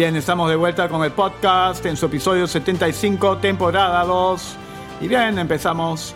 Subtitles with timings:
[0.00, 4.56] bien, estamos de vuelta con el podcast en su episodio 75, temporada 2.
[5.02, 6.14] Y bien, empezamos.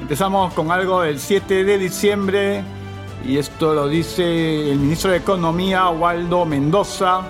[0.00, 2.62] Empezamos con algo del 7 de diciembre.
[3.26, 7.22] Y esto lo dice el ministro de Economía, Waldo Mendoza.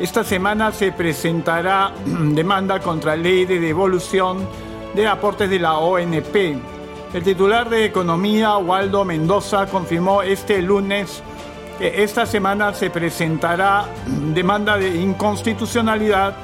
[0.00, 4.48] Esta semana se presentará demanda contra ley de devolución
[4.94, 6.36] de aportes de la ONP.
[7.12, 11.22] El titular de Economía, Waldo Mendoza, confirmó este lunes
[11.80, 16.34] esta semana se presentará demanda de inconstitucionalidad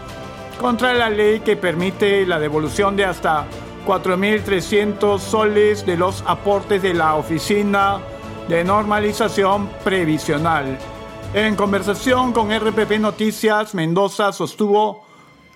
[0.61, 3.47] contra la ley que permite la devolución de hasta
[3.87, 8.01] 4.300 soles de los aportes de la Oficina
[8.49, 10.77] de Normalización Previsional.
[11.33, 15.05] En conversación con RPP Noticias, Mendoza sostuvo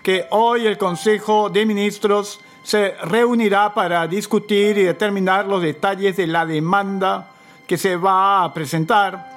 [0.02, 6.28] que hoy el Consejo de Ministros se reunirá para discutir y determinar los detalles de
[6.28, 7.30] la demanda
[7.66, 9.33] que se va a presentar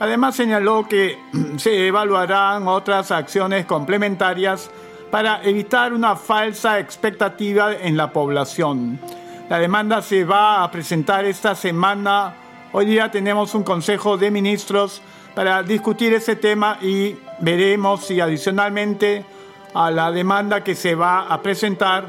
[0.00, 1.18] Además señaló que
[1.56, 4.70] se evaluarán otras acciones complementarias
[5.10, 9.00] para evitar una falsa expectativa en la población.
[9.48, 12.34] La demanda se va a presentar esta semana.
[12.72, 15.00] Hoy día tenemos un Consejo de Ministros
[15.34, 19.24] para discutir ese tema y veremos si adicionalmente
[19.72, 22.04] a la demanda que se va a presentar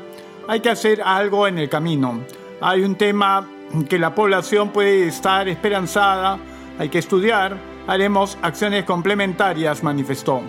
[0.47, 2.21] hay que hacer algo en el camino.
[2.59, 3.47] Hay un tema
[3.87, 6.39] que la población puede estar esperanzada,
[6.77, 10.43] hay que estudiar haremos acciones complementarias, manifestó.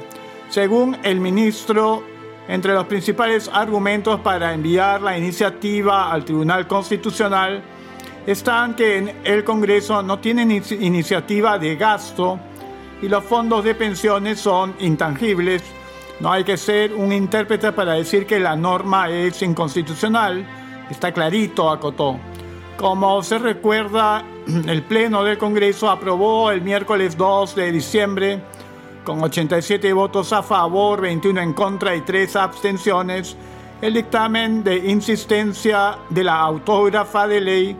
[0.51, 2.05] Según el ministro,
[2.47, 7.63] entre los principales argumentos para enviar la iniciativa al Tribunal Constitucional
[8.27, 10.43] están que el Congreso no tiene
[10.81, 12.39] iniciativa de gasto
[13.01, 15.63] y los fondos de pensiones son intangibles.
[16.21, 20.47] No hay que ser un intérprete para decir que la norma es inconstitucional.
[20.91, 22.19] Está clarito, acotó.
[22.81, 24.25] Como se recuerda,
[24.67, 28.41] el Pleno del Congreso aprobó el miércoles 2 de diciembre,
[29.05, 33.37] con 87 votos a favor, 21 en contra y 3 abstenciones,
[33.83, 37.77] el dictamen de insistencia de la autógrafa de ley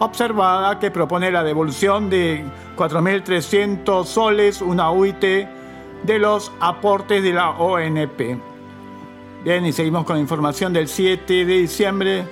[0.00, 2.44] observada que propone la devolución de
[2.76, 8.38] 4.300 soles, una UIT, de los aportes de la ONP.
[9.44, 12.24] Bien, y seguimos con información del 7 de diciembre.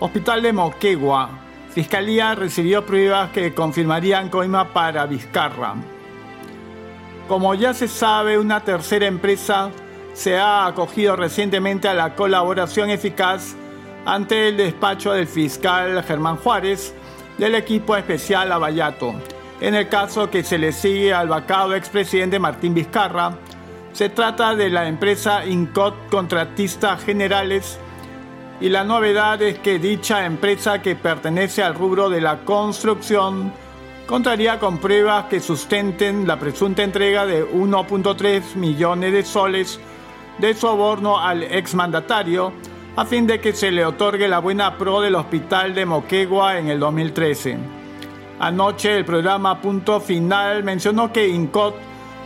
[0.00, 1.42] Hospital de Moquegua
[1.74, 5.74] Fiscalía recibió pruebas que confirmarían coima para Vizcarra.
[7.26, 9.70] Como ya se sabe, una tercera empresa
[10.12, 13.54] se ha acogido recientemente a la colaboración eficaz
[14.04, 16.94] ante el despacho del fiscal Germán Juárez
[17.38, 19.14] del equipo especial Abayato.
[19.62, 23.32] En el caso que se le sigue al vacado expresidente Martín Vizcarra,
[23.94, 27.78] se trata de la empresa Incot Contratistas Generales
[28.62, 33.52] y la novedad es que dicha empresa que pertenece al rubro de la construcción
[34.06, 39.80] contaría con pruebas que sustenten la presunta entrega de 1.3 millones de soles
[40.38, 42.52] de soborno al exmandatario
[42.94, 46.68] a fin de que se le otorgue la buena pro del hospital de Moquegua en
[46.68, 47.58] el 2013.
[48.38, 51.74] Anoche el programa Punto Final mencionó que INCOT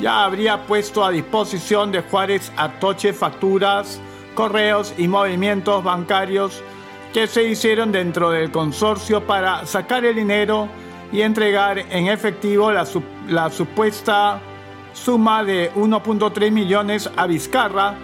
[0.01, 4.03] ya habría puesto a disposición de Juárez Atoche facturas
[4.37, 6.63] correos y movimientos bancarios
[7.13, 10.69] que se hicieron dentro del consorcio para sacar el dinero
[11.11, 14.39] y entregar en efectivo la, supuesta
[14.93, 17.95] suma de 1.3 millones a Vizcarra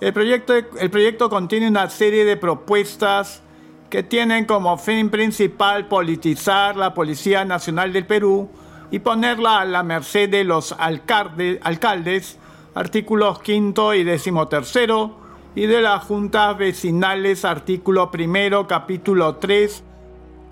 [0.00, 3.42] El proyecto, el proyecto contiene una serie de propuestas
[3.90, 8.48] que tienen como fin principal politizar la Policía Nacional del Perú
[8.92, 12.38] y ponerla a la merced de los alcaldes,
[12.74, 15.18] artículos quinto y decimotercero,
[15.54, 19.82] y de las juntas vecinales, artículo primero, capítulo 3,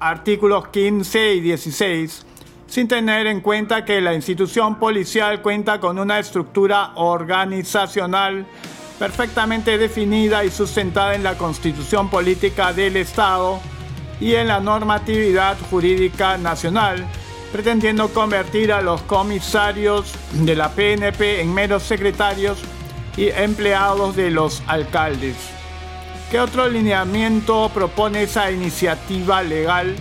[0.01, 2.27] artículos 15 y 16,
[2.67, 8.47] sin tener en cuenta que la institución policial cuenta con una estructura organizacional
[8.99, 13.61] perfectamente definida y sustentada en la constitución política del Estado
[14.19, 17.07] y en la normatividad jurídica nacional,
[17.53, 22.59] pretendiendo convertir a los comisarios de la PNP en meros secretarios
[23.17, 25.37] y empleados de los alcaldes.
[26.31, 29.97] ¿Qué otro lineamiento propone esa iniciativa legal?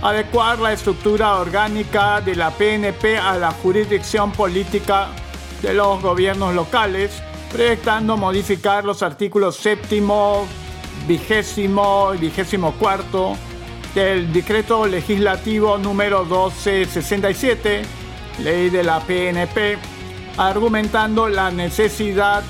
[0.00, 5.08] Adecuar la estructura orgánica de la PNP a la jurisdicción política
[5.60, 7.20] de los gobiernos locales,
[7.52, 10.46] proyectando modificar los artículos séptimo,
[11.06, 13.36] vigésimo y vigésimo cuarto
[13.94, 17.82] del decreto legislativo número 1267,
[18.38, 19.78] ley de la PNP,
[20.36, 22.42] argumentando la necesidad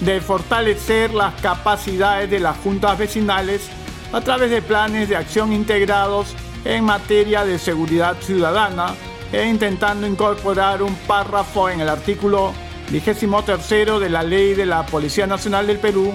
[0.00, 3.68] de fortalecer las capacidades de las juntas vecinales
[4.12, 8.94] a través de planes de acción integrados en materia de seguridad ciudadana
[9.32, 12.54] e intentando incorporar un párrafo en el artículo
[12.90, 16.12] 23 de la Ley de la Policía Nacional del Perú,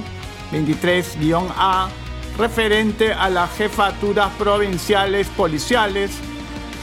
[0.51, 1.89] 23-A,
[2.39, 6.11] referente a las jefaturas provinciales policiales,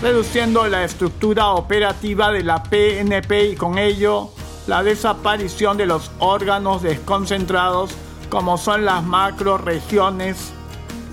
[0.03, 4.31] reduciendo la estructura operativa de la PNP y con ello
[4.67, 7.91] la desaparición de los órganos desconcentrados
[8.29, 10.53] como son las macroregiones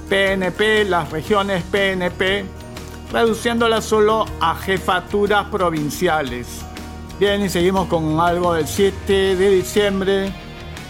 [0.09, 2.45] PNP, las regiones PNP,
[3.13, 6.47] reduciéndolas solo a jefaturas provinciales.
[7.17, 10.33] Bien, y seguimos con algo del 7 de diciembre.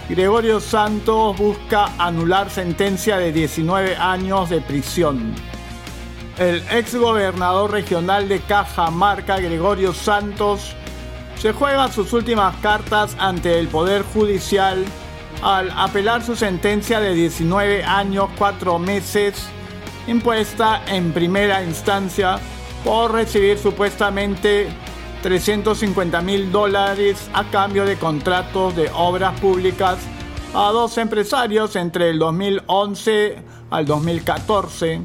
[0.10, 5.34] Gregorio Santos busca anular sentencia de 19 años de prisión.
[6.38, 10.76] El ex gobernador regional de Cajamarca, Gregorio Santos,
[11.40, 14.84] se juega sus últimas cartas ante el Poder Judicial
[15.42, 19.48] al apelar su sentencia de 19 años 4 meses
[20.08, 22.40] impuesta en primera instancia
[22.84, 24.68] por recibir supuestamente
[25.24, 29.98] 350 mil dólares a cambio de contratos de obras públicas
[30.54, 33.38] a dos empresarios entre el 2011
[33.70, 35.02] al 2014.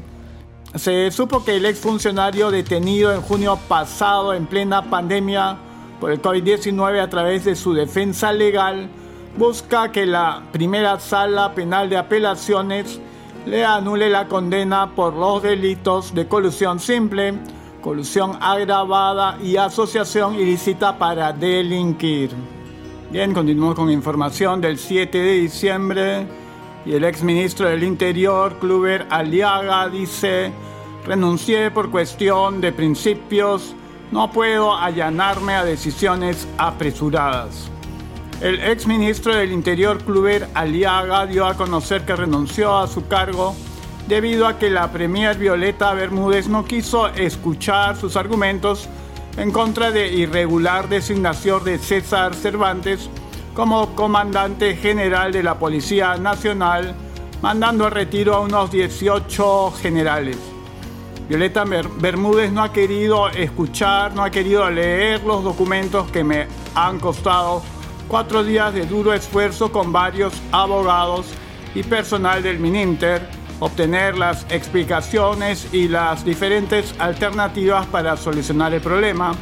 [0.75, 5.57] Se supo que el exfuncionario detenido en junio pasado en plena pandemia
[6.01, 8.89] por el COVID-19 a través de su defensa legal
[9.37, 12.99] busca que la primera sala penal de apelaciones
[13.45, 17.35] le anule la condena por los delitos de colusión simple,
[17.81, 22.31] colusión agravada y asociación ilícita para delinquir.
[23.11, 26.27] Bien, continuamos con información del 7 de diciembre
[26.85, 30.51] y el ex ministro del Interior, Kluber Aliaga, dice,
[31.05, 33.75] renuncié por cuestión de principios,
[34.11, 37.69] no puedo allanarme a decisiones apresuradas.
[38.41, 43.55] El ex ministro del Interior, Kluber Aliaga, dio a conocer que renunció a su cargo
[44.09, 48.89] debido a que la Premier Violeta Bermúdez no quiso escuchar sus argumentos
[49.37, 53.07] en contra de irregular designación de César Cervantes
[53.53, 56.95] como comandante general de la Policía Nacional,
[57.43, 60.37] mandando a retiro a unos 18 generales.
[61.27, 66.99] Violeta Bermúdez no ha querido escuchar, no ha querido leer los documentos que me han
[66.99, 67.61] costado
[68.07, 71.27] cuatro días de duro esfuerzo con varios abogados
[71.75, 79.33] y personal del Mininter obtener las explicaciones y las diferentes alternativas para solucionar el problema.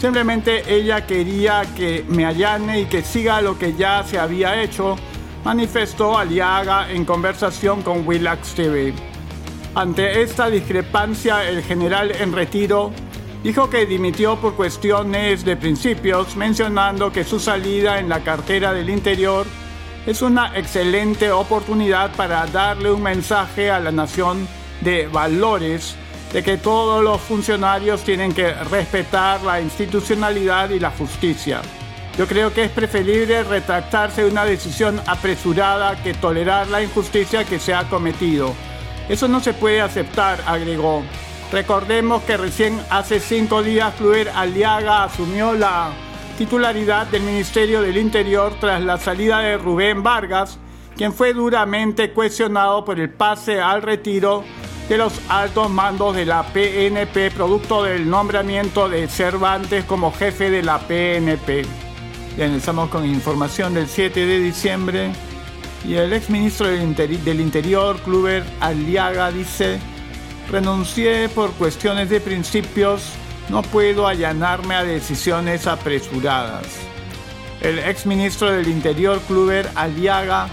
[0.00, 4.96] Simplemente ella quería que me allane y que siga lo que ya se había hecho,
[5.44, 8.94] manifestó Aliaga en conversación con Willax TV.
[9.74, 12.92] Ante esta discrepancia, el general en retiro
[13.44, 18.90] dijo que dimitió por cuestiones de principios, mencionando que su salida en la cartera del
[18.90, 19.46] interior
[20.06, 24.48] es una excelente oportunidad para darle un mensaje a la nación
[24.80, 25.94] de valores,
[26.32, 31.60] de que todos los funcionarios tienen que respetar la institucionalidad y la justicia.
[32.16, 37.58] Yo creo que es preferible retractarse de una decisión apresurada que tolerar la injusticia que
[37.58, 38.54] se ha cometido.
[39.08, 41.02] Eso no se puede aceptar, agregó.
[41.52, 45.90] Recordemos que recién hace cinco días Fluer Aliaga asumió la
[46.40, 50.58] titularidad del Ministerio del Interior tras la salida de Rubén Vargas,
[50.96, 54.42] quien fue duramente cuestionado por el pase al retiro
[54.88, 60.62] de los altos mandos de la PNP, producto del nombramiento de Cervantes como jefe de
[60.62, 61.66] la PNP.
[62.36, 65.12] Bien, estamos con información del 7 de diciembre.
[65.86, 69.78] Y el exministro del, del Interior, Kluber Aliaga, dice,
[70.50, 73.12] renuncié por cuestiones de principios,
[73.50, 76.66] no puedo allanarme a decisiones apresuradas.
[77.60, 80.48] El exministro del Interior, Kluber Aliaga,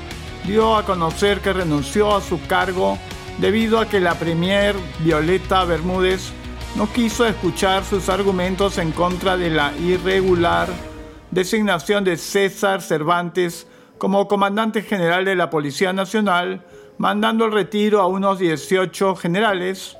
[0.45, 2.97] dio a conocer que renunció a su cargo
[3.37, 6.31] debido a que la premier Violeta Bermúdez
[6.75, 10.67] no quiso escuchar sus argumentos en contra de la irregular
[11.31, 16.65] designación de César Cervantes como comandante general de la Policía Nacional,
[16.97, 19.96] mandando el retiro a unos 18 generales.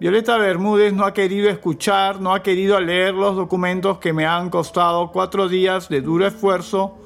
[0.00, 4.50] Violeta Bermúdez no ha querido escuchar, no ha querido leer los documentos que me han
[4.50, 6.98] costado cuatro días de duro esfuerzo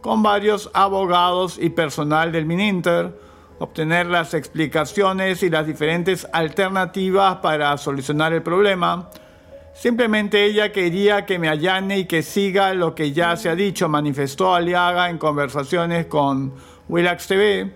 [0.00, 3.16] con varios abogados y personal del Mininter,
[3.60, 9.10] obtener las explicaciones y las diferentes alternativas para solucionar el problema.
[9.72, 13.88] Simplemente ella quería que me allane y que siga lo que ya se ha dicho,
[13.88, 16.52] manifestó Aliaga en conversaciones con
[16.88, 17.72] Willax TV.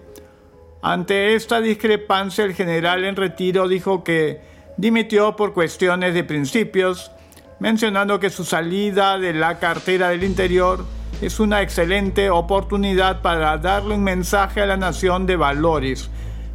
[0.81, 4.41] Ante esta discrepancia, el general en retiro dijo que
[4.77, 7.11] dimitió por cuestiones de principios,
[7.59, 10.85] mencionando que su salida de la cartera del interior
[11.21, 16.11] es una excelente oportunidad para darle un mensaje a la nación de valores,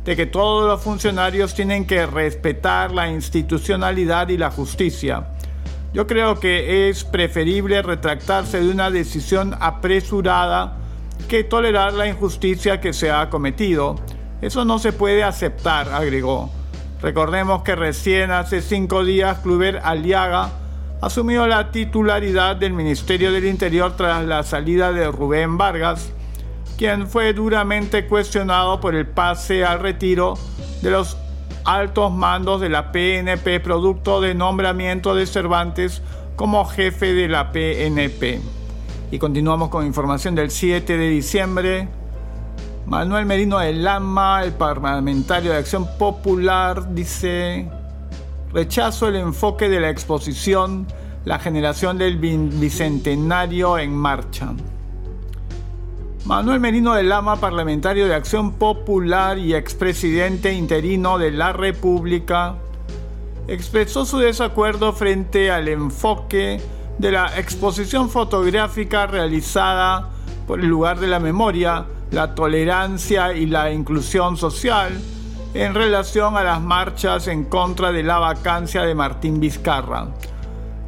[0.06, 5.27] de que todos los funcionarios tienen que respetar la institucionalidad y la justicia.
[5.94, 10.77] Yo creo que es preferible retractarse de una decisión apresurada
[11.27, 13.96] que tolerar la injusticia que se ha cometido.
[14.42, 16.50] Eso no se puede aceptar, agregó.
[17.01, 20.51] Recordemos que recién hace cinco días Kluber Aliaga
[21.01, 26.13] asumió la titularidad del Ministerio del Interior tras la salida de Rubén Vargas,
[26.77, 30.36] quien fue duramente cuestionado por el pase al retiro
[30.82, 31.18] de los
[31.65, 36.01] altos mandos de la PNP producto de nombramiento de Cervantes
[36.36, 38.42] como jefe de la PNP.
[39.13, 41.88] Y continuamos con información del 7 de diciembre.
[42.88, 47.70] Manuel Merino de Lama, el parlamentario de Acción Popular, dice
[48.51, 50.88] Rechazo el enfoque de la exposición
[51.25, 54.51] La generación del bicentenario en marcha.
[56.25, 62.55] Manuel Merino de Lama, parlamentario de Acción Popular y expresidente interino de la República,
[63.48, 66.60] expresó su desacuerdo frente al enfoque
[66.98, 70.10] de la exposición fotográfica realizada
[70.48, 75.00] por el lugar de la memoria, la tolerancia y la inclusión social
[75.54, 80.08] en relación a las marchas en contra de la vacancia de Martín Vizcarra.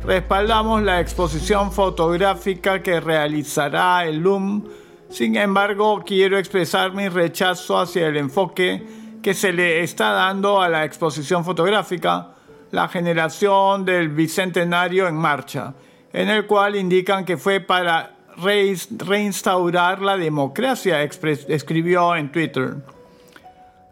[0.03, 4.63] Respaldamos la exposición fotográfica que realizará el LUM,
[5.09, 8.85] sin embargo quiero expresar mi rechazo hacia el enfoque
[9.23, 12.29] que se le está dando a la exposición fotográfica,
[12.71, 15.73] la generación del Bicentenario en marcha,
[16.15, 22.75] en el cual indican que fue para reinstaurar la democracia, escribió en Twitter.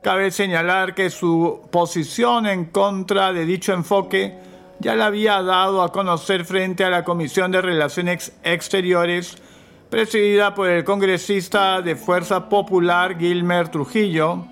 [0.01, 4.37] Cabe señalar que su posición en contra de dicho enfoque
[4.79, 9.37] ya la había dado a conocer frente a la Comisión de Relaciones Exteriores,
[9.89, 14.45] presidida por el congresista de Fuerza Popular Gilmer Trujillo,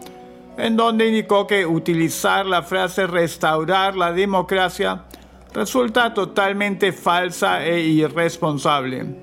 [0.58, 5.06] en donde indicó que utilizar la frase restaurar la democracia
[5.54, 9.20] resulta totalmente falsa e irresponsable.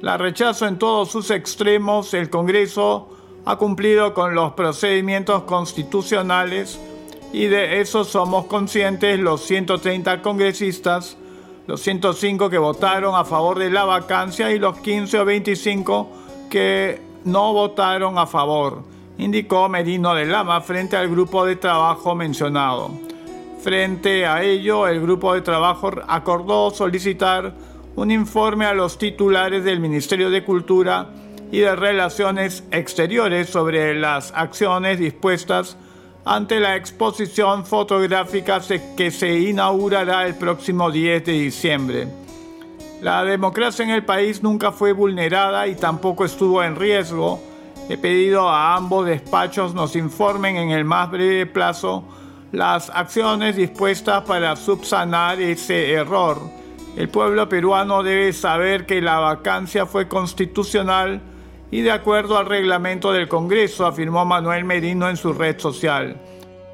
[0.00, 3.08] La rechazo en todos sus extremos, el Congreso
[3.44, 6.80] ha cumplido con los procedimientos constitucionales
[7.32, 11.16] y de eso somos conscientes los 130 congresistas,
[11.66, 16.10] los 105 que votaron a favor de la vacancia y los 15 o 25
[16.50, 18.82] que no votaron a favor,
[19.18, 23.09] indicó Merino de Lama frente al grupo de trabajo mencionado.
[23.62, 27.52] Frente a ello, el grupo de trabajo acordó solicitar
[27.94, 31.08] un informe a los titulares del Ministerio de Cultura
[31.52, 35.76] y de Relaciones Exteriores sobre las acciones dispuestas
[36.24, 38.62] ante la exposición fotográfica
[38.96, 42.08] que se inaugurará el próximo 10 de diciembre.
[43.02, 47.42] La democracia en el país nunca fue vulnerada y tampoco estuvo en riesgo.
[47.90, 52.04] He pedido a ambos despachos nos informen en el más breve plazo
[52.52, 56.40] las acciones dispuestas para subsanar ese error.
[56.96, 61.20] El pueblo peruano debe saber que la vacancia fue constitucional
[61.70, 66.16] y de acuerdo al reglamento del Congreso, afirmó Manuel Merino en su red social.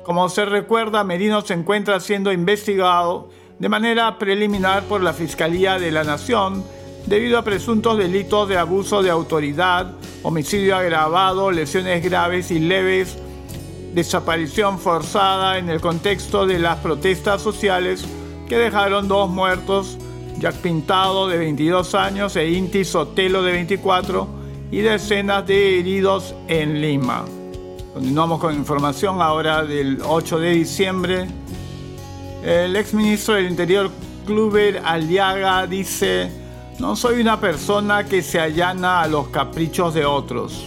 [0.05, 3.29] Como se recuerda, Merino se encuentra siendo investigado
[3.59, 6.65] de manera preliminar por la Fiscalía de la Nación
[7.07, 9.93] debido a presuntos delitos de abuso de autoridad,
[10.23, 13.19] homicidio agravado, lesiones graves y leves,
[13.97, 18.05] desaparición forzada en el contexto de las protestas sociales
[18.47, 19.97] que dejaron dos muertos,
[20.39, 24.29] Jack Pintado de 22 años e Inti Sotelo de 24,
[24.71, 27.25] y decenas de heridos en Lima.
[27.95, 31.27] Continuamos con información ahora del 8 de diciembre.
[32.45, 33.91] El exministro del Interior,
[34.27, 36.31] Kluber Aliaga, dice,
[36.79, 40.67] no soy una persona que se allana a los caprichos de otros.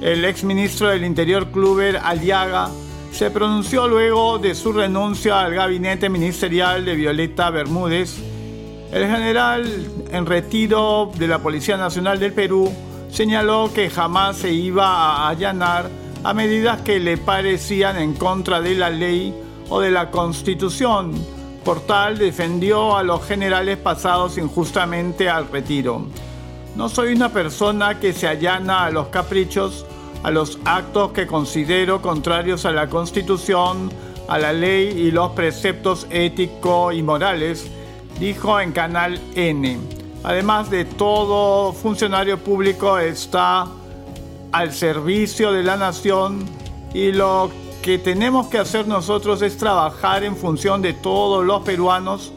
[0.00, 2.70] El exministro del Interior, Kluber Aliaga,
[3.10, 8.16] se pronunció luego de su renuncia al gabinete ministerial de Violeta Bermúdez.
[8.92, 12.72] El general en retiro de la Policía Nacional del Perú
[13.10, 15.90] señaló que jamás se iba a allanar
[16.22, 19.34] a medidas que le parecían en contra de la ley
[19.68, 21.12] o de la Constitución.
[21.64, 26.06] Por tal, defendió a los generales pasados injustamente al retiro.
[26.78, 29.84] No soy una persona que se allana a los caprichos
[30.22, 33.90] a los actos que considero contrarios a la Constitución,
[34.28, 37.68] a la ley y los preceptos éticos y morales,
[38.20, 39.76] dijo en Canal N.
[40.22, 43.66] Además de todo funcionario público está
[44.52, 46.46] al servicio de la nación
[46.94, 47.50] y lo
[47.82, 52.32] que tenemos que hacer nosotros es trabajar en función de todos los peruanos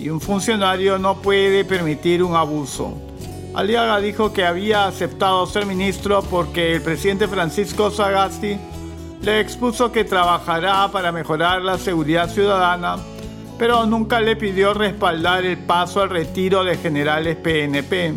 [0.00, 3.05] y un funcionario no puede permitir un abuso.
[3.56, 8.58] Aliaga dijo que había aceptado ser ministro porque el presidente Francisco Sagasti
[9.22, 12.98] le expuso que trabajará para mejorar la seguridad ciudadana,
[13.58, 18.12] pero nunca le pidió respaldar el paso al retiro de generales PNP.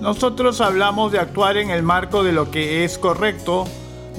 [0.00, 3.66] Nosotros hablamos de actuar en el marco de lo que es correcto.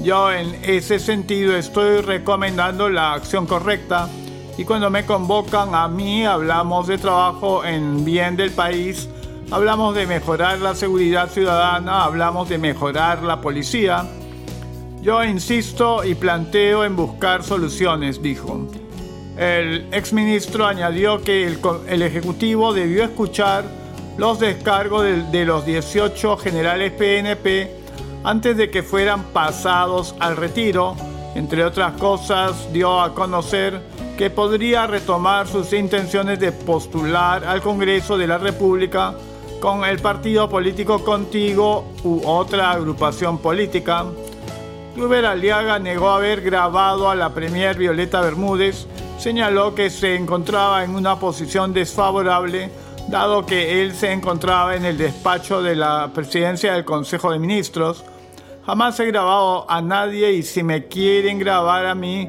[0.00, 4.08] Yo en ese sentido estoy recomendando la acción correcta
[4.56, 9.08] y cuando me convocan a mí hablamos de trabajo en bien del país
[9.50, 14.06] hablamos de mejorar la seguridad ciudadana, hablamos de mejorar la policía.
[15.02, 18.68] Yo insisto y planteo en buscar soluciones, dijo.
[19.36, 23.64] El exministro añadió que el, Ejecutivo debió escuchar
[24.18, 27.74] los descargos de, de los 18 generales PNP
[28.22, 30.94] antes de que fueran pasados al retiro.
[31.34, 33.80] Entre otras cosas, dio a conocer
[34.18, 39.14] que podría retomar sus intenciones de postular al Congreso de la República
[39.60, 44.06] con el partido político Contigo u otra agrupación política.
[44.94, 48.86] Kluber Aliaga negó haber grabado a la premier Violeta Bermúdez,
[49.18, 52.70] señaló que se encontraba en una posición desfavorable
[53.08, 58.04] dado que él se encontraba en el despacho de la presidencia del Consejo de Ministros.
[58.64, 62.28] Jamás he grabado a nadie y si me quieren grabar a mí,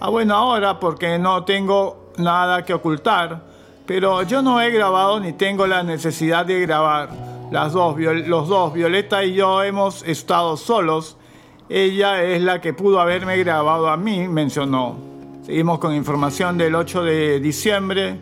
[0.00, 3.49] a buena hora porque no tengo nada que ocultar
[3.90, 7.10] pero yo no he grabado ni tengo la necesidad de grabar.
[7.50, 11.16] Las dos, los dos, Violeta y yo hemos estado solos.
[11.68, 14.96] Ella es la que pudo haberme grabado a mí, mencionó.
[15.42, 18.16] Seguimos con información del 8 de diciembre.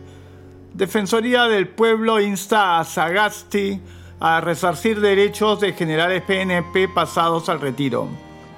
[0.73, 3.79] Defensoría del Pueblo insta a Sagasti
[4.21, 8.09] a resarcir derechos de generales PNP pasados al retiro.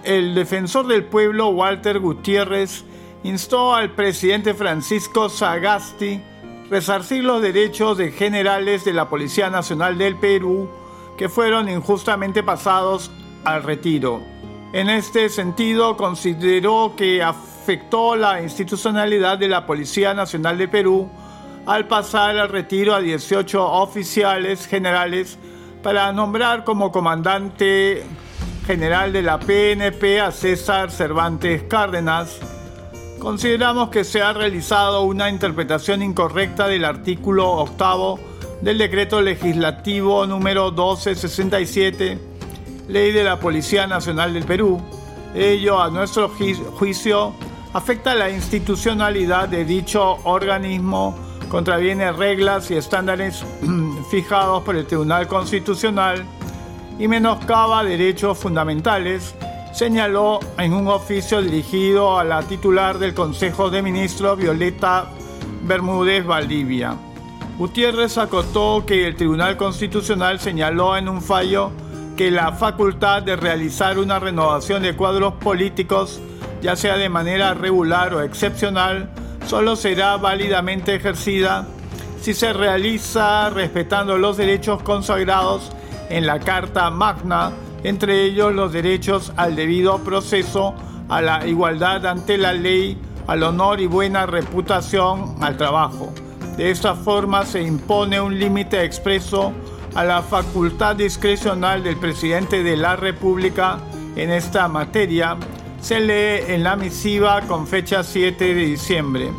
[0.04, 2.84] El defensor del pueblo, Walter Gutiérrez,
[3.24, 6.29] instó al presidente Francisco Sagasti
[6.70, 10.68] resarcir los derechos de generales de la Policía Nacional del Perú
[11.18, 13.10] que fueron injustamente pasados
[13.44, 14.22] al retiro.
[14.72, 21.10] En este sentido, consideró que afectó la institucionalidad de la Policía Nacional del Perú
[21.66, 25.38] al pasar al retiro a 18 oficiales generales
[25.82, 28.04] para nombrar como comandante
[28.66, 32.38] general de la PNP a César Cervantes Cárdenas,
[33.20, 38.18] Consideramos que se ha realizado una interpretación incorrecta del artículo octavo
[38.62, 42.18] del decreto legislativo número 1267,
[42.88, 44.80] ley de la Policía Nacional del Perú.
[45.34, 47.34] Ello, a nuestro juicio,
[47.74, 51.14] afecta la institucionalidad de dicho organismo,
[51.50, 53.44] contraviene reglas y estándares
[54.10, 56.24] fijados por el Tribunal Constitucional
[56.98, 59.34] y menoscaba derechos fundamentales
[59.80, 65.06] señaló en un oficio dirigido a la titular del Consejo de Ministros, Violeta
[65.62, 66.96] Bermúdez Valdivia.
[67.56, 71.70] Gutiérrez acotó que el Tribunal Constitucional señaló en un fallo
[72.14, 76.20] que la facultad de realizar una renovación de cuadros políticos,
[76.60, 79.08] ya sea de manera regular o excepcional,
[79.46, 81.66] solo será válidamente ejercida
[82.20, 85.72] si se realiza respetando los derechos consagrados
[86.10, 87.52] en la Carta Magna
[87.84, 90.74] entre ellos los derechos al debido proceso,
[91.08, 96.12] a la igualdad ante la ley, al honor y buena reputación, al trabajo.
[96.56, 99.52] De esta forma se impone un límite expreso
[99.94, 103.78] a la facultad discrecional del presidente de la República
[104.16, 105.36] en esta materia,
[105.80, 109.30] se lee en la misiva con fecha 7 de diciembre.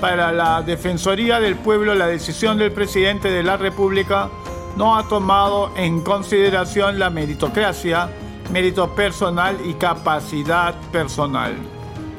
[0.00, 4.30] Para la Defensoría del Pueblo, la decisión del presidente de la República
[4.76, 8.08] no ha tomado en consideración la meritocracia,
[8.50, 11.54] mérito personal y capacidad personal.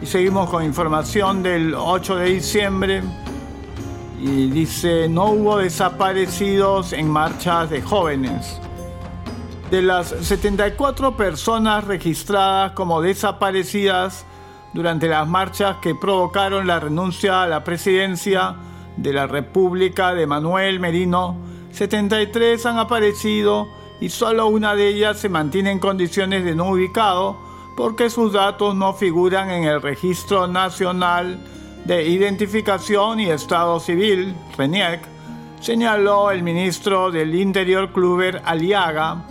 [0.01, 3.03] Y seguimos con información del 8 de diciembre.
[4.19, 8.59] Y dice, no hubo desaparecidos en marchas de jóvenes.
[9.69, 14.25] De las 74 personas registradas como desaparecidas
[14.73, 18.55] durante las marchas que provocaron la renuncia a la presidencia
[18.97, 21.37] de la República de Manuel Merino,
[21.75, 23.67] 73 han aparecido
[23.99, 27.37] y solo una de ellas se mantiene en condiciones de no ubicado
[27.75, 31.39] porque sus datos no figuran en el Registro Nacional
[31.85, 35.01] de Identificación y Estado Civil, RENIEC,
[35.59, 39.25] señaló el ministro del Interior Kluber Aliaga.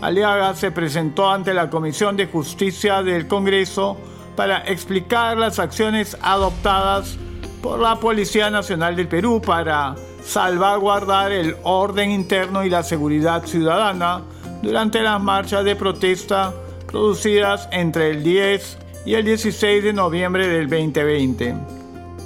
[0.00, 3.98] Aliaga se presentó ante la Comisión de Justicia del Congreso
[4.34, 7.18] para explicar las acciones adoptadas
[7.62, 14.22] por la Policía Nacional del Perú para salvaguardar el orden interno y la seguridad ciudadana
[14.62, 16.52] durante las marchas de protesta
[16.86, 21.54] producidas entre el 10 y el 16 de noviembre del 2020.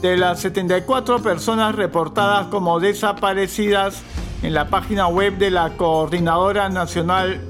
[0.02, 4.02] De las 74 personas reportadas como desaparecidas
[4.42, 7.40] en la página web de la Coordinadora Nacional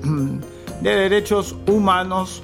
[0.80, 2.42] de Derechos Humanos,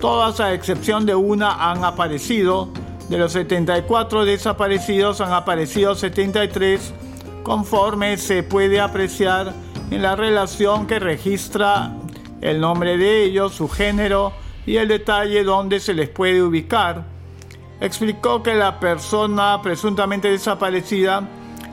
[0.00, 2.68] todas a excepción de una han aparecido.
[3.08, 6.94] De los 74 desaparecidos han aparecido 73
[7.44, 9.52] conforme se puede apreciar
[9.90, 11.92] en la relación que registra
[12.40, 14.32] el nombre de ellos, su género
[14.66, 17.04] y el detalle donde se les puede ubicar.
[17.80, 21.28] Explicó que la persona presuntamente desaparecida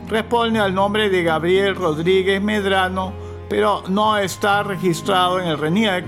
[0.10, 3.14] responde al nombre de Gabriel Rodríguez Medrano,
[3.50, 6.06] pero no está registrado en el RENIEC.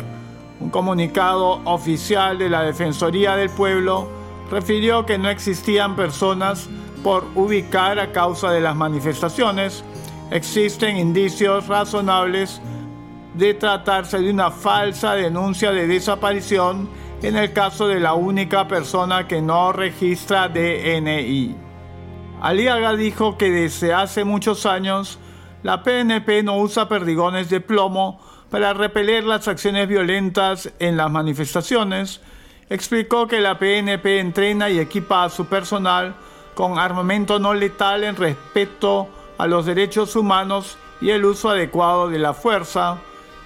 [0.60, 4.10] Un comunicado oficial de la Defensoría del Pueblo
[4.52, 6.70] refirió que no existían personas
[7.04, 9.84] por ubicar a causa de las manifestaciones.
[10.32, 12.62] Existen indicios razonables
[13.36, 16.90] de tratarse de una falsa denuncia de desaparición
[17.22, 21.56] en el caso de la única persona que no registra DNI.
[22.42, 25.20] Aliaga dijo que desde hace muchos años
[25.62, 32.22] la PNP no usa perdigones de plomo para repeler las acciones violentas en las manifestaciones.
[32.70, 36.16] Explicó que la PNP entrena y equipa a su personal
[36.56, 42.20] con armamento no letal en respeto a los derechos humanos y el uso adecuado de
[42.20, 42.98] la fuerza.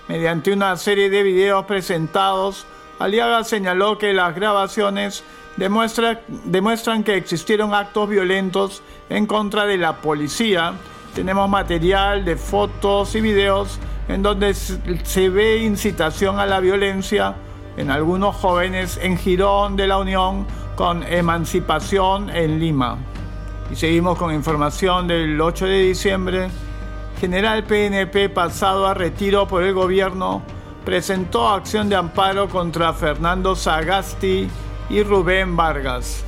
[0.07, 2.65] Mediante una serie de videos presentados,
[2.99, 5.23] Aliaga señaló que las grabaciones
[5.57, 10.73] demuestran que existieron actos violentos en contra de la policía.
[11.13, 17.35] Tenemos material de fotos y videos en donde se ve incitación a la violencia
[17.75, 22.99] en algunos jóvenes en Girón de la Unión con emancipación en Lima.
[23.71, 26.49] Y seguimos con información del 8 de diciembre.
[27.19, 30.43] General PNP pasado a retiro por el gobierno
[30.85, 34.47] presentó acción de amparo contra Fernando Sagasti
[34.91, 36.23] y Rubén Vargas.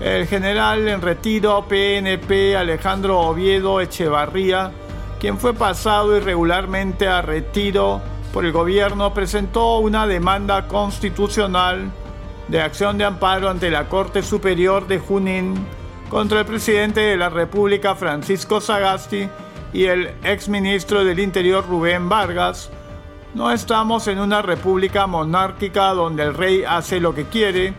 [0.00, 4.72] El general en retiro PNP Alejandro Oviedo Echevarría,
[5.20, 8.00] quien fue pasado irregularmente a retiro
[8.32, 11.92] por el gobierno, presentó una demanda constitucional
[12.48, 15.54] de acción de amparo ante la Corte Superior de Junín
[16.10, 19.28] contra el presidente de la República Francisco Sagasti
[19.72, 22.70] y el exministro del Interior Rubén Vargas.
[23.34, 27.74] No estamos en una república monárquica donde el rey hace lo que quiere,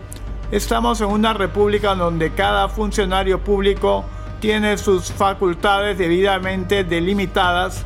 [0.51, 4.03] estamos en una república donde cada funcionario público
[4.41, 7.85] tiene sus facultades debidamente delimitadas,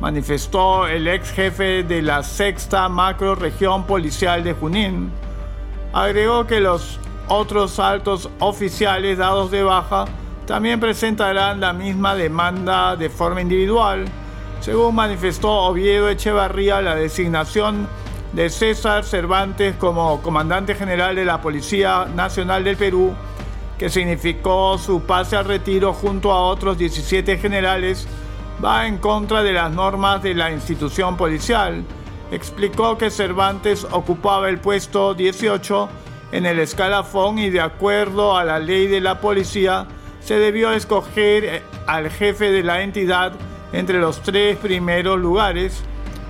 [0.00, 5.10] manifestó el ex jefe de la sexta macro región policial de Junín.
[5.92, 10.06] Agregó que los otros altos oficiales dados de baja
[10.46, 14.06] también presentarán la misma demanda de forma individual.
[14.60, 17.88] Según manifestó Oviedo Echevarría, la designación
[18.32, 23.14] de César Cervantes como comandante general de la Policía Nacional del Perú,
[23.78, 28.06] que significó su pase al retiro junto a otros 17 generales,
[28.62, 31.84] va en contra de las normas de la institución policial
[32.30, 35.88] explicó que Cervantes ocupaba el puesto 18
[36.32, 39.86] en el escalafón y de acuerdo a la ley de la policía
[40.20, 43.32] se debió escoger al jefe de la entidad
[43.72, 45.82] entre los tres primeros lugares.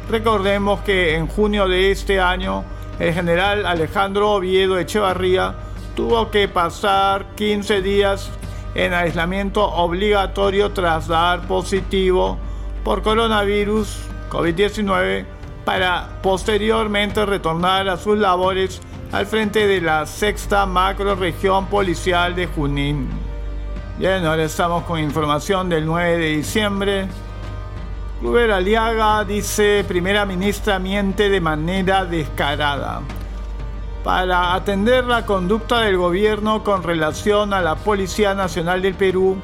[0.08, 2.64] Recordemos que en junio de este año
[2.98, 5.54] el general Alejandro Oviedo Echevarría
[5.96, 8.30] tuvo que pasar 15 días
[8.74, 12.38] en aislamiento obligatorio tras dar positivo
[12.84, 13.98] por coronavirus
[14.30, 15.37] COVID-19
[15.68, 18.80] para posteriormente retornar a sus labores
[19.12, 23.06] al frente de la sexta macro región policial de Junín.
[23.98, 27.08] Bien, ahora estamos con información del 9 de diciembre.
[28.18, 33.02] Kluber Aliaga dice, primera ministra miente de manera descarada.
[34.02, 39.36] Para atender la conducta del gobierno con relación a la Policía Nacional del Perú,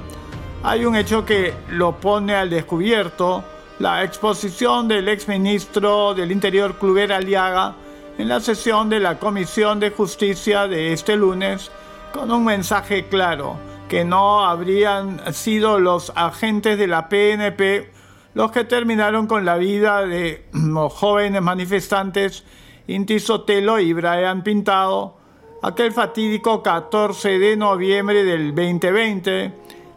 [0.63, 3.45] hay un hecho que lo pone al descubierto,
[3.79, 7.75] la exposición del exministro del Interior Kluber Aliaga
[8.19, 11.71] en la sesión de la Comisión de Justicia de este lunes
[12.13, 13.57] con un mensaje claro,
[13.89, 17.91] que no habrían sido los agentes de la PNP
[18.35, 22.45] los que terminaron con la vida de los jóvenes manifestantes
[22.87, 25.17] Inti Sotelo y Brian Pintado
[25.65, 29.51] aquel fatídico 14 de noviembre del 2020,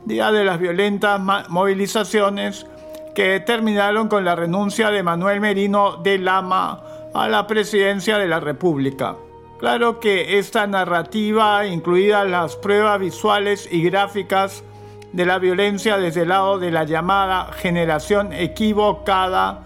[0.05, 2.65] día de las violentas movilizaciones
[3.17, 6.84] que terminaron con la renuncia de Manuel Merino de Lama
[7.15, 9.15] a la presidencia de la República.
[9.58, 14.63] Claro que esta narrativa, incluidas las pruebas visuales y gráficas
[15.13, 19.63] de la violencia desde el lado de la llamada generación equivocada,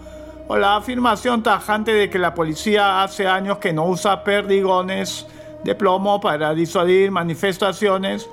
[0.48, 5.26] o la afirmación tajante de que la policía hace años que no usa perdigones
[5.62, 8.30] de plomo para disuadir manifestaciones,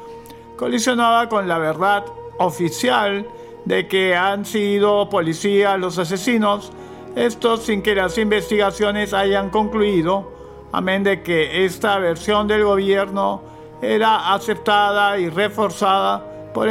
[0.56, 2.06] colisionaba con la verdad
[2.38, 3.28] oficial
[3.70, 6.72] de que han sido policías los asesinos,
[7.16, 10.34] esto sin que las investigaciones hayan concluido,
[10.72, 13.44] amén de que esta versión del gobierno
[13.80, 16.68] era aceptada y reforzada por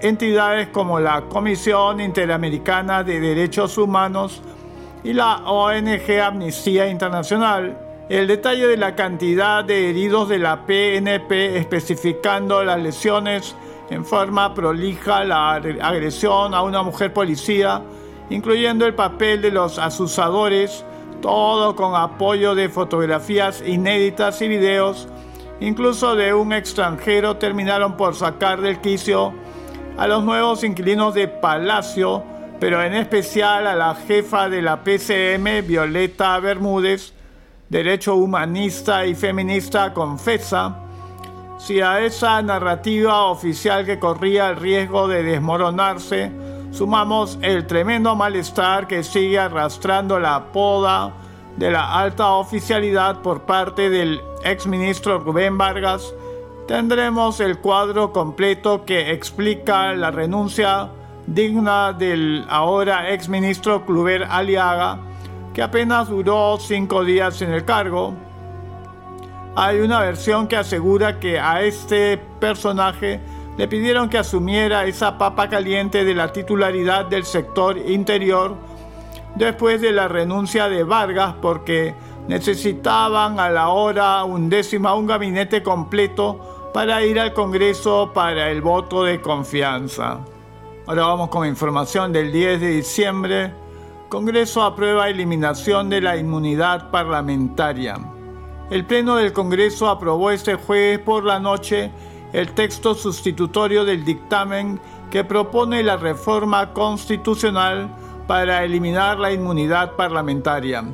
[0.00, 4.40] entidades como la Comisión Interamericana de Derechos Humanos
[5.04, 8.06] y la ONG Amnistía Internacional.
[8.08, 13.54] El detalle de la cantidad de heridos de la PNP especificando las lesiones
[13.90, 17.82] en forma prolija, la agresión a una mujer policía,
[18.30, 20.84] incluyendo el papel de los asusadores,
[21.20, 25.08] todo con apoyo de fotografías inéditas y videos,
[25.60, 29.34] incluso de un extranjero, terminaron por sacar del quicio
[29.98, 32.22] a los nuevos inquilinos de Palacio,
[32.60, 37.12] pero en especial a la jefa de la PCM, Violeta Bermúdez,
[37.68, 40.79] derecho humanista y feminista, confesa,
[41.60, 46.32] si a esa narrativa oficial que corría el riesgo de desmoronarse,
[46.70, 51.12] sumamos el tremendo malestar que sigue arrastrando la poda
[51.58, 56.14] de la alta oficialidad por parte del exministro Rubén Vargas,
[56.66, 60.88] tendremos el cuadro completo que explica la renuncia
[61.26, 64.98] digna del ahora exministro Cluber Aliaga,
[65.52, 68.14] que apenas duró cinco días en el cargo.
[69.62, 73.20] Hay una versión que asegura que a este personaje
[73.58, 78.56] le pidieron que asumiera esa papa caliente de la titularidad del sector interior
[79.34, 81.94] después de la renuncia de Vargas porque
[82.26, 89.04] necesitaban a la hora undécima un gabinete completo para ir al Congreso para el voto
[89.04, 90.20] de confianza.
[90.86, 93.52] Ahora vamos con información del 10 de diciembre.
[94.08, 97.98] Congreso aprueba eliminación de la inmunidad parlamentaria.
[98.70, 101.90] El Pleno del Congreso aprobó este jueves por la noche
[102.32, 104.80] el texto sustitutorio del dictamen
[105.10, 107.90] que propone la reforma constitucional
[108.28, 110.84] para eliminar la inmunidad parlamentaria.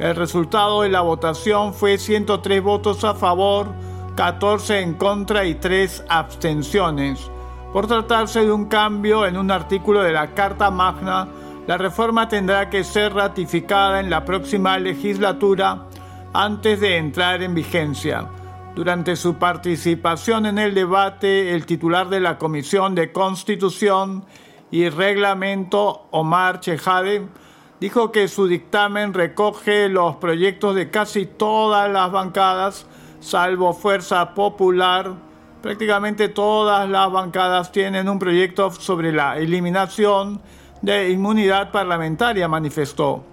[0.00, 3.68] El resultado de la votación fue 103 votos a favor,
[4.16, 7.30] 14 en contra y 3 abstenciones.
[7.72, 11.28] Por tratarse de un cambio en un artículo de la Carta Magna,
[11.68, 15.86] la reforma tendrá que ser ratificada en la próxima legislatura
[16.32, 18.28] antes de entrar en vigencia.
[18.74, 24.24] Durante su participación en el debate, el titular de la Comisión de Constitución
[24.70, 27.26] y Reglamento, Omar Chejade,
[27.80, 32.86] dijo que su dictamen recoge los proyectos de casi todas las bancadas,
[33.20, 35.16] salvo Fuerza Popular,
[35.62, 40.42] Prácticamente todas las bancadas tienen un proyecto sobre la eliminación
[40.82, 43.31] de inmunidad parlamentaria, manifestó.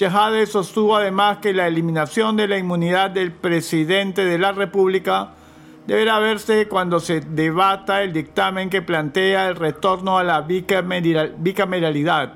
[0.00, 5.32] Chejade sostuvo además que la eliminación de la inmunidad del presidente de la República
[5.86, 12.32] deberá verse cuando se debata el dictamen que plantea el retorno a la bicameralidad.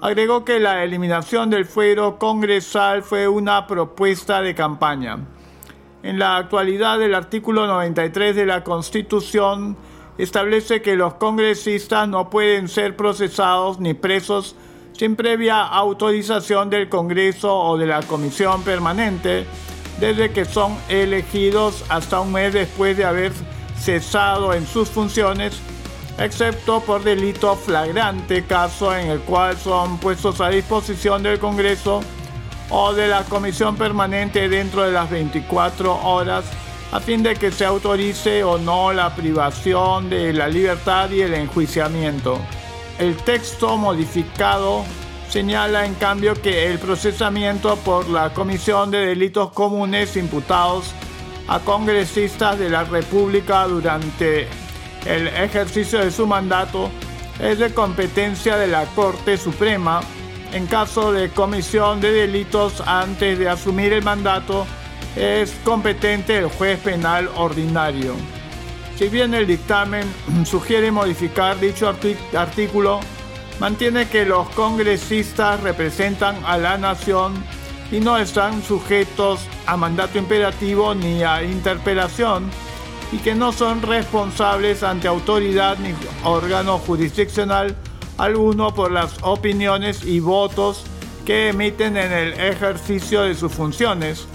[0.00, 5.20] Agregó que la eliminación del fuero congresal fue una propuesta de campaña.
[6.02, 9.76] En la actualidad, el artículo 93 de la Constitución
[10.18, 14.56] establece que los congresistas no pueden ser procesados ni presos
[14.96, 19.46] sin previa autorización del Congreso o de la Comisión Permanente,
[19.98, 23.32] desde que son elegidos hasta un mes después de haber
[23.78, 25.58] cesado en sus funciones,
[26.18, 32.00] excepto por delito flagrante, caso en el cual son puestos a disposición del Congreso
[32.70, 36.44] o de la comisión permanente dentro de las 24 horas
[36.92, 41.32] a fin de que se autorice o no la privación de la libertad y el
[41.32, 42.38] enjuiciamiento.
[43.02, 44.84] El texto modificado
[45.28, 50.92] señala en cambio que el procesamiento por la Comisión de Delitos Comunes imputados
[51.48, 54.46] a congresistas de la República durante
[55.04, 56.90] el ejercicio de su mandato
[57.40, 60.00] es de competencia de la Corte Suprema
[60.52, 64.64] en caso de comisión de delitos antes de asumir el mandato
[65.16, 68.14] es competente el juez penal ordinario.
[68.96, 70.06] Si bien el dictamen
[70.44, 71.92] sugiere modificar dicho
[72.36, 73.00] artículo,
[73.58, 77.34] mantiene que los congresistas representan a la nación
[77.90, 82.50] y no están sujetos a mandato imperativo ni a interpelación
[83.12, 87.76] y que no son responsables ante autoridad ni órgano jurisdiccional
[88.16, 90.84] alguno por las opiniones y votos
[91.26, 94.26] que emiten en el ejercicio de sus funciones.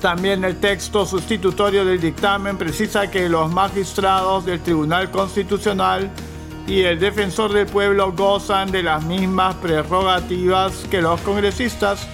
[0.00, 6.10] También el texto sustitutorio del dictamen precisa que los magistrados del Tribunal Constitucional
[6.66, 12.06] y el defensor del pueblo gozan de las mismas prerrogativas que los congresistas.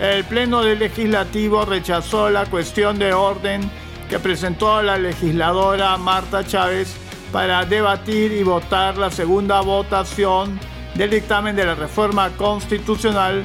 [0.00, 3.70] El Pleno del Legislativo rechazó la cuestión de orden
[4.10, 6.96] que presentó la legisladora Marta Chávez
[7.30, 10.58] para debatir y votar la segunda votación
[10.96, 13.44] del dictamen de la reforma constitucional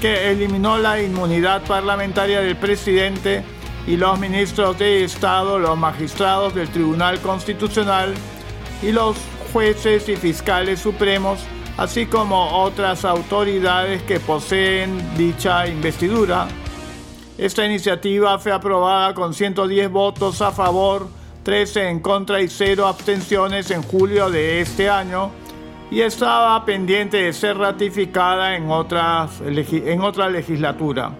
[0.00, 3.42] que eliminó la inmunidad parlamentaria del presidente
[3.86, 8.14] y los ministros de Estado, los magistrados del Tribunal Constitucional
[8.82, 9.16] y los
[9.52, 11.40] jueces y fiscales supremos,
[11.76, 16.48] así como otras autoridades que poseen dicha investidura.
[17.38, 21.08] Esta iniciativa fue aprobada con 110 votos a favor,
[21.42, 25.30] 13 en contra y 0 abstenciones en julio de este año
[25.90, 31.12] y estaba pendiente de ser ratificada en, otras, en otra legislatura.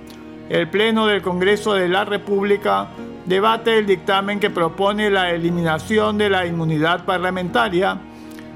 [0.48, 2.88] El Pleno del Congreso de la República
[3.24, 7.98] debate el dictamen que propone la eliminación de la inmunidad parlamentaria,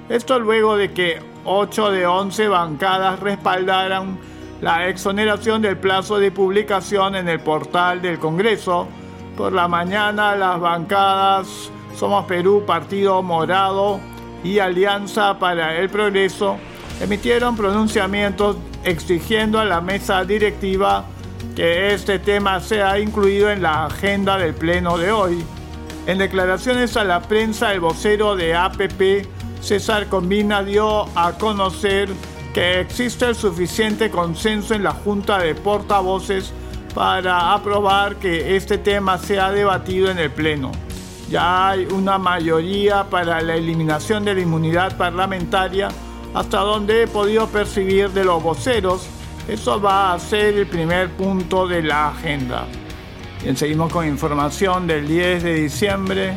[0.09, 4.18] esto luego de que 8 de 11 bancadas respaldaran
[4.61, 8.88] la exoneración del plazo de publicación en el portal del Congreso.
[9.37, 14.01] Por la mañana las bancadas Somos Perú, Partido Morado,
[14.42, 16.59] y Alianza para el Progreso
[17.00, 21.05] emitieron pronunciamientos exigiendo a la mesa directiva
[21.57, 25.44] que este tema sea incluido en la agenda del pleno de hoy.
[26.07, 29.26] En declaraciones a la prensa, el vocero de APP,
[29.61, 32.09] César Combina, dio a conocer
[32.55, 36.53] que existe el suficiente consenso en la Junta de Portavoces
[36.94, 40.72] para aprobar que este tema sea debatido en el Pleno
[41.31, 45.88] ya hay una mayoría para la eliminación de la inmunidad parlamentaria,
[46.35, 49.07] hasta donde he podido percibir de los voceros.
[49.47, 52.66] Eso va a ser el primer punto de la agenda.
[53.43, 56.35] Bien, seguimos con información del 10 de diciembre.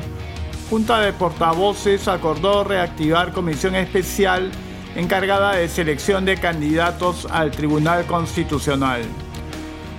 [0.69, 4.51] Junta de Portavoces acordó reactivar comisión especial
[4.95, 9.01] encargada de selección de candidatos al Tribunal Constitucional.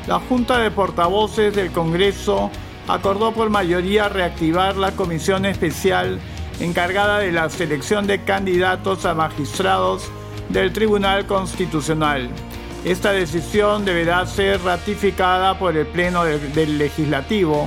[0.06, 2.50] La Junta de Portavoces del Congreso
[2.88, 6.20] acordó por mayoría reactivar la comisión especial
[6.60, 10.10] encargada de la selección de candidatos a magistrados
[10.48, 12.28] del Tribunal Constitucional.
[12.84, 17.66] Esta decisión deberá ser ratificada por el Pleno del Legislativo.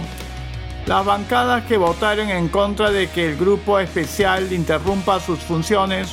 [0.85, 6.09] Las bancadas que votaron en contra de que el grupo especial interrumpa sus funciones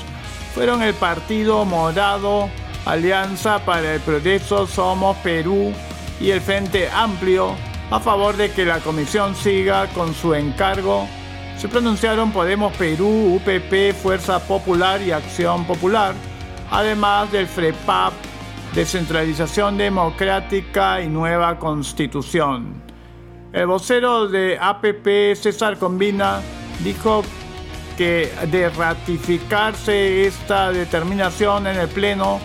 [0.54, 2.48] fueron el Partido Morado,
[2.86, 5.72] Alianza para el Progreso Somos Perú
[6.20, 7.54] y el Frente Amplio,
[7.90, 11.06] a favor de que la comisión siga con su encargo,
[11.56, 16.14] se pronunciaron Podemos Perú, UPP, Fuerza Popular y Acción Popular,
[16.70, 18.12] además del FREPAP,
[18.74, 22.82] Descentralización Democrática y Nueva Constitución.
[23.52, 26.40] El vocero de APP, César Combina,
[26.82, 27.22] dijo
[27.96, 32.40] que de ratificarse esta determinación en el Pleno,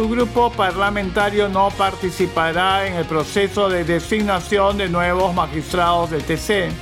[0.00, 6.72] su grupo parlamentario no participará en el proceso de designación de nuevos magistrados del TC.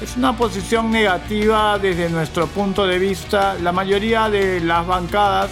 [0.00, 3.54] Es una posición negativa desde nuestro punto de vista.
[3.54, 5.50] La mayoría de las bancadas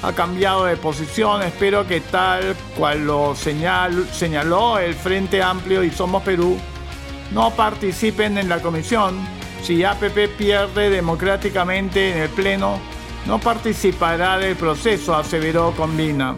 [0.00, 1.42] ha cambiado de posición.
[1.42, 6.56] Espero que tal cual lo señaló el Frente Amplio y Somos Perú,
[7.32, 9.18] no participen en la comisión.
[9.64, 12.78] Si APP pierde democráticamente en el Pleno,
[13.26, 16.34] no participará del proceso, aseveró Combina.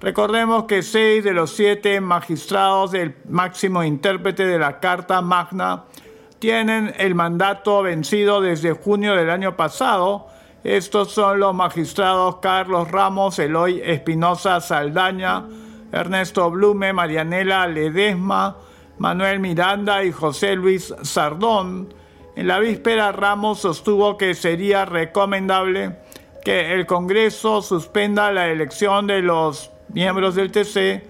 [0.00, 5.84] Recordemos que seis de los siete magistrados del máximo intérprete de la Carta Magna
[6.38, 10.26] tienen el mandato vencido desde junio del año pasado.
[10.62, 15.44] Estos son los magistrados Carlos Ramos, Eloy Espinosa Saldaña,
[15.90, 18.58] Ernesto Blume, Marianela Ledesma,
[18.98, 21.94] Manuel Miranda y José Luis Sardón
[22.36, 25.96] en la víspera Ramos sostuvo que sería recomendable
[26.44, 31.04] que el Congreso suspenda la elección de los miembros del TC.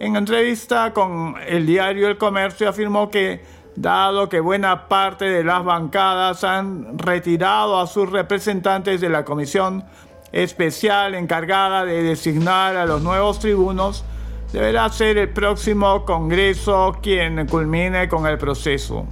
[0.00, 3.44] En entrevista con el diario El Comercio afirmó que
[3.76, 9.84] dado que buena parte de las bancadas han retirado a sus representantes de la comisión
[10.32, 14.04] especial encargada de designar a los nuevos tribunos,
[14.52, 19.06] deberá ser el próximo Congreso quien culmine con el proceso.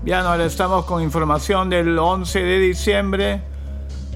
[0.00, 3.42] Bien, ahora estamos con información del 11 de diciembre.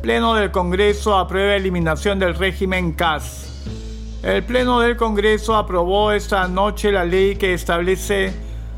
[0.00, 3.64] Pleno del Congreso aprueba eliminación del régimen CAS.
[4.22, 8.32] El Pleno del Congreso aprobó esta noche la ley que establece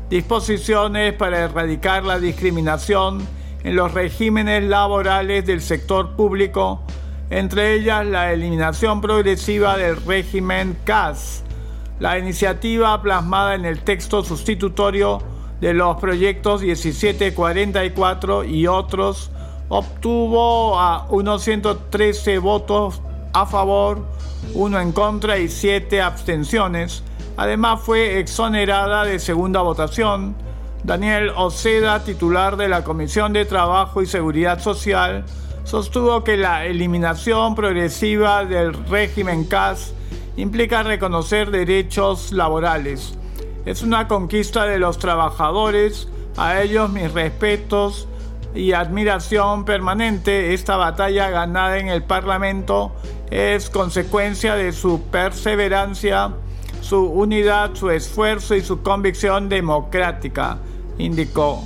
[0.09, 3.25] disposiciones para erradicar la discriminación
[3.63, 6.81] en los regímenes laborales del sector público,
[7.29, 11.43] entre ellas la eliminación progresiva del régimen CAS.
[11.99, 19.31] La iniciativa plasmada en el texto sustitutorio de los proyectos 1744 y otros
[19.69, 23.01] obtuvo a unos 113 votos
[23.33, 24.05] a favor,
[24.53, 27.03] uno en contra y siete abstenciones
[27.37, 30.35] Además fue exonerada de segunda votación
[30.83, 35.25] Daniel Oceda, titular de la Comisión de Trabajo y Seguridad Social,
[35.63, 39.93] sostuvo que la eliminación progresiva del régimen CAS
[40.37, 43.17] implica reconocer derechos laborales.
[43.65, 46.07] Es una conquista de los trabajadores,
[46.37, 48.07] a ellos mis respetos
[48.53, 50.53] y admiración permanente.
[50.53, 52.91] Esta batalla ganada en el Parlamento
[53.31, 56.31] es consecuencia de su perseverancia
[56.85, 60.59] su unidad, su esfuerzo y su convicción democrática,
[60.99, 61.63] indicó.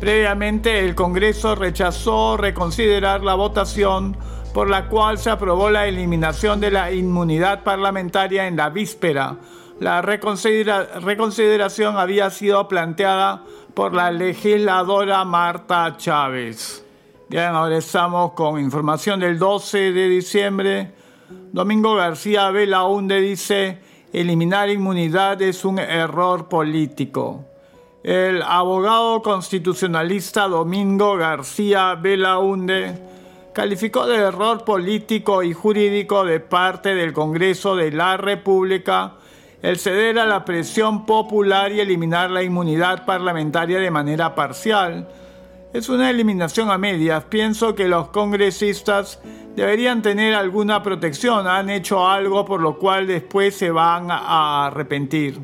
[0.00, 4.16] Previamente, el Congreso rechazó reconsiderar la votación
[4.54, 9.36] por la cual se aprobó la eliminación de la inmunidad parlamentaria en la víspera.
[9.80, 13.42] La reconsideración había sido planteada
[13.74, 16.84] por la legisladora Marta Chávez.
[17.28, 20.92] Bien, ahora estamos con información del 12 de diciembre.
[21.52, 23.80] Domingo García Belaunde dice,
[24.12, 27.44] eliminar inmunidad es un error político.
[28.04, 32.96] El abogado constitucionalista Domingo García Belaunde
[33.52, 39.14] calificó de error político y jurídico de parte del Congreso de la República
[39.64, 45.08] el ceder a la presión popular y eliminar la inmunidad parlamentaria de manera parcial.
[45.72, 47.24] Es una eliminación a medias.
[47.24, 49.20] Pienso que los congresistas
[49.56, 55.40] deberían tener alguna protección, han hecho algo por lo cual después se van a arrepentir.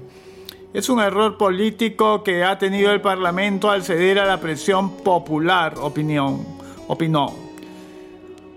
[0.74, 5.76] Es un error político que ha tenido el Parlamento al ceder a la presión popular,
[5.78, 6.44] opinión,
[6.88, 7.49] opinó.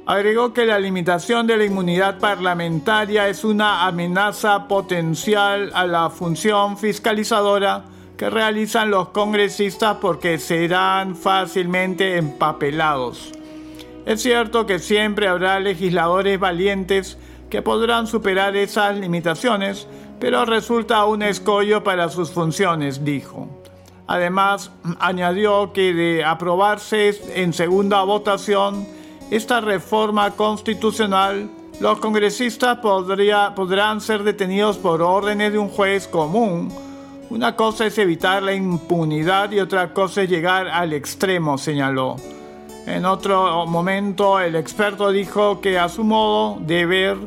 [0.05, 6.77] Agregó que la limitación de la inmunidad parlamentaria es una amenaza potencial a la función
[6.77, 7.85] fiscalizadora
[8.17, 13.31] que realizan los congresistas porque serán fácilmente empapelados.
[14.05, 17.17] Es cierto que siempre habrá legisladores valientes
[17.49, 19.87] que podrán superar esas limitaciones,
[20.19, 23.47] pero resulta un escollo para sus funciones, dijo.
[24.07, 28.85] Además, añadió que de aprobarse en segunda votación
[29.35, 36.71] esta reforma constitucional, los congresistas podrán ser detenidos por órdenes de un juez común.
[37.31, 42.17] Una cosa es evitar la impunidad y otra cosa es llegar al extremo, señaló.
[42.85, 47.17] En otro momento, el experto dijo que a su modo de ver,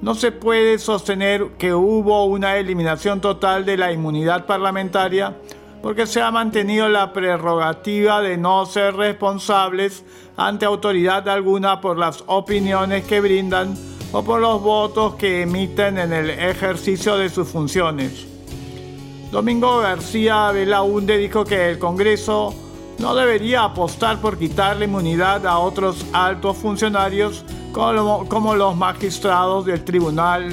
[0.00, 5.36] no se puede sostener que hubo una eliminación total de la inmunidad parlamentaria
[5.82, 10.04] porque se ha mantenido la prerrogativa de no ser responsables
[10.36, 13.74] ante autoridad alguna por las opiniones que brindan
[14.12, 18.26] o por los votos que emiten en el ejercicio de sus funciones.
[19.30, 22.54] Domingo García Belaunde dijo que el Congreso
[22.98, 29.82] no debería apostar por quitar la inmunidad a otros altos funcionarios como, los magistrados del
[29.82, 30.50] Tribunal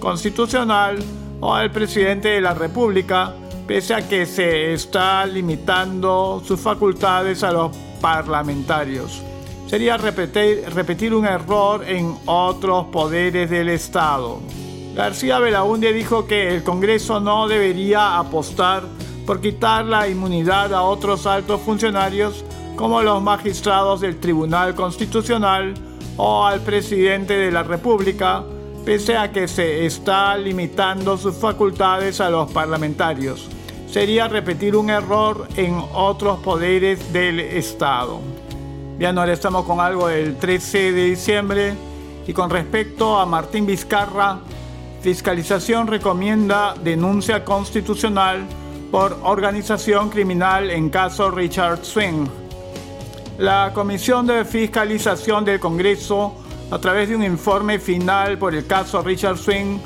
[0.00, 0.98] Constitucional
[1.40, 3.34] o al presidente de la República,
[3.66, 9.22] pese a que se está limitando sus facultades a los parlamentarios.
[9.66, 14.40] Sería repetir, un error en otros poderes del Estado.
[14.94, 18.82] García Belaunde dijo que el Congreso no debería apostar
[19.26, 22.44] por quitar la inmunidad a otros altos funcionarios
[22.76, 25.72] como los magistrados del Tribunal Constitucional
[26.18, 28.44] o al presidente de la República,
[28.84, 33.48] pese a que se está limitando sus facultades a los parlamentarios.
[33.88, 38.20] Sería repetir un error en otros poderes del Estado.
[38.98, 41.74] Bien, ahora estamos con algo del 13 de diciembre
[42.26, 44.38] y con respecto a Martín Vizcarra,
[45.00, 48.46] Fiscalización recomienda denuncia constitucional
[48.90, 52.26] por organización criminal en caso Richard Swing.
[53.38, 56.41] La Comisión de Fiscalización del Congreso
[56.72, 59.78] a través de un informe final por el caso Richard Swing,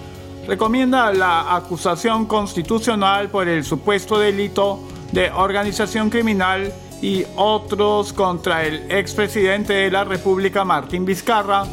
[0.47, 4.79] recomienda la acusación constitucional por el supuesto delito
[5.11, 6.73] de organización criminal
[7.03, 11.67] y otros contra el expresidente de la República Martín Vizcarra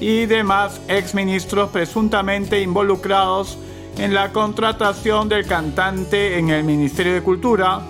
[0.00, 3.58] y demás exministros presuntamente involucrados
[3.96, 7.80] en la contratación del cantante en el Ministerio de Cultura.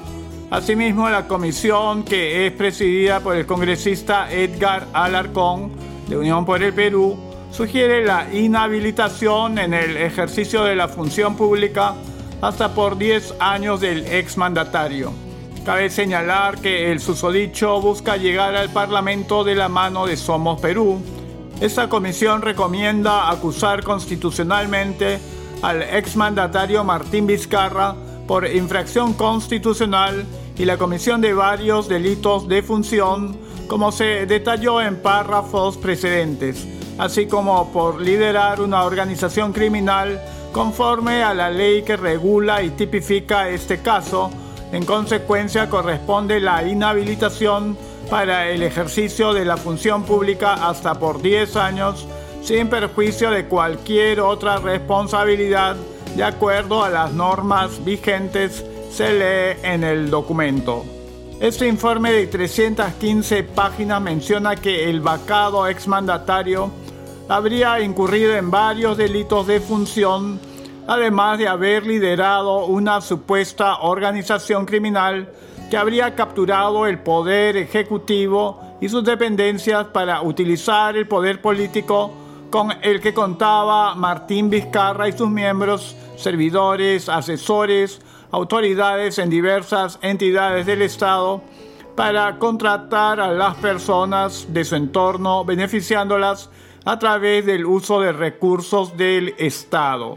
[0.49, 6.73] Asimismo, la comisión que es presidida por el congresista Edgar Alarcón de Unión por el
[6.73, 7.17] Perú
[7.51, 11.95] sugiere la inhabilitación en el ejercicio de la función pública
[12.41, 15.13] hasta por 10 años del exmandatario.
[15.65, 21.01] Cabe señalar que el susodicho busca llegar al Parlamento de la mano de Somos Perú.
[21.61, 25.19] Esta comisión recomienda acusar constitucionalmente
[25.63, 27.95] al exmandatario Martín Vizcarra
[28.27, 30.25] por infracción constitucional
[30.57, 33.37] y la comisión de varios delitos de función,
[33.69, 36.67] como se detalló en párrafos precedentes,
[36.99, 40.21] así como por liderar una organización criminal
[40.53, 44.31] conforme a la ley que regula y tipifica este caso.
[44.73, 47.77] En consecuencia, corresponde la inhabilitación
[48.11, 52.07] para el ejercicio de la función pública hasta por 10 años
[52.43, 55.77] sin perjuicio de cualquier otra responsabilidad
[56.17, 60.98] de acuerdo a las normas vigentes, se lee en el documento.
[61.41, 66.73] Este informe de 315 páginas menciona que el vacado exmandatario
[67.29, 70.41] habría incurrido en varios delitos de función,
[70.89, 75.33] además de haber liderado una supuesta organización criminal
[75.71, 82.11] que habría capturado el poder ejecutivo y sus dependencias para utilizar el poder político
[82.51, 88.01] con el que contaba Martín Vizcarra y sus miembros, servidores, asesores,
[88.31, 91.43] autoridades en diversas entidades del Estado
[91.95, 96.51] para contratar a las personas de su entorno, beneficiándolas
[96.85, 100.17] a través del uso de recursos del Estado.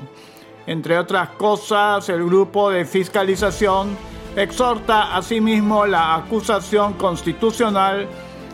[0.68, 3.98] Entre otras cosas, el grupo de fiscalización
[4.36, 8.08] exhorta asimismo la acusación constitucional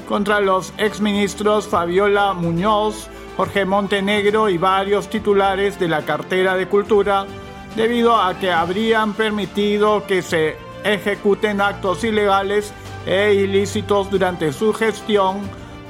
[0.07, 7.27] contra los exministros Fabiola Muñoz, Jorge Montenegro y varios titulares de la cartera de cultura
[7.75, 12.73] debido a que habrían permitido que se ejecuten actos ilegales
[13.05, 15.41] e ilícitos durante su gestión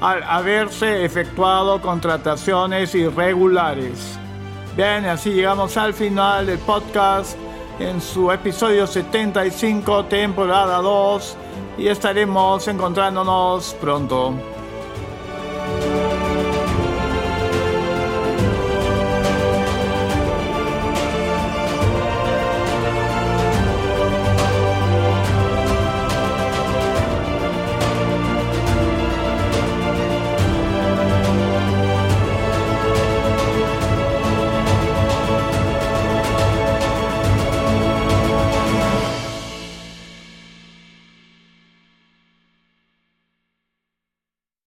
[0.02, 4.18] al haberse efectuado contrataciones irregulares.
[4.76, 7.38] Bien, así llegamos al final del podcast
[7.80, 11.38] en su episodio 75, temporada 2,
[11.80, 14.34] y estaremos encontrándonos pronto.